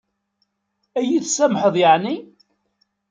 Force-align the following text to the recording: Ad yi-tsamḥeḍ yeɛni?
Ad 0.99 1.05
yi-tsamḥeḍ 1.07 1.75
yeɛni? 1.81 2.15